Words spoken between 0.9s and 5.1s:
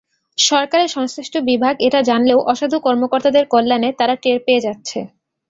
সংশ্লিষ্ট বিভাগ এটা জানলেও অসাধু কর্মকর্তাদের কল্যাণে তারা টের পেয়ে যাচ্ছে।